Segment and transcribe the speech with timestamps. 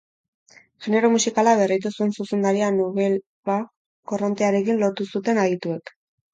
[0.85, 3.21] Genero musikala berritu zuen zuzendaria nouvelle
[3.53, 3.71] vague
[4.15, 5.97] korrontearekin lotu zuten adituek.